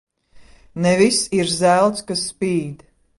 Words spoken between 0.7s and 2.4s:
Ne viss ir zelts, kas